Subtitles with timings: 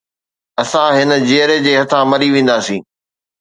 [0.61, 2.81] اسان هن جيئري جي هٿان مري وينداسين